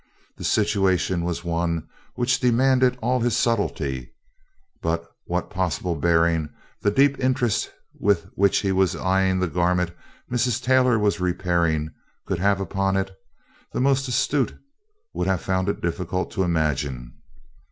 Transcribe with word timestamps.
The 0.35 0.43
situation 0.43 1.23
was 1.23 1.43
one 1.43 1.87
which 2.15 2.39
demanded 2.39 2.97
all 3.03 3.19
his 3.19 3.37
subtlety, 3.37 4.15
but 4.81 5.05
what 5.25 5.51
possible 5.51 5.93
bearing 5.93 6.49
the 6.81 6.89
deep 6.89 7.19
interest 7.19 7.69
with 7.99 8.23
which 8.33 8.57
he 8.61 8.71
was 8.71 8.95
eying 8.95 9.39
the 9.39 9.47
garment 9.47 9.91
Mrs. 10.31 10.59
Taylor 10.59 10.97
was 10.97 11.19
repairing 11.19 11.91
could 12.25 12.39
have 12.39 12.59
upon 12.59 12.97
it, 12.97 13.15
the 13.73 13.79
most 13.79 14.07
astute 14.07 14.57
would 15.13 15.27
have 15.27 15.41
found 15.41 15.69
it 15.69 15.81
difficult 15.81 16.31
to 16.31 16.41
imagine. 16.41 17.13